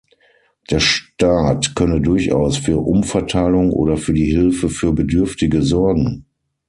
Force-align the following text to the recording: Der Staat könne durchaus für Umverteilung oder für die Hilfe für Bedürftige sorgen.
Der 0.71 0.79
Staat 0.79 1.75
könne 1.75 2.01
durchaus 2.01 2.57
für 2.57 2.79
Umverteilung 2.79 3.71
oder 3.71 3.97
für 3.97 4.13
die 4.13 4.25
Hilfe 4.25 4.67
für 4.71 4.93
Bedürftige 4.93 5.61
sorgen. 5.61 6.25